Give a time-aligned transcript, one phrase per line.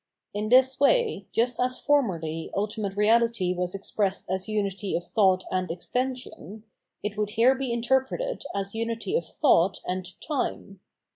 [0.33, 5.67] In this way, just as formerly ultimate Keality was expressed as unity of thought and
[5.67, 6.63] eoiension,
[7.03, 10.79] it would here, be interpreted as unity of thought and time.